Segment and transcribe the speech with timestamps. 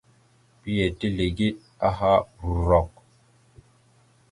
[0.57, 1.55] Mbiyez tezlegeɗ
[1.87, 2.11] aha
[2.67, 2.91] rrok.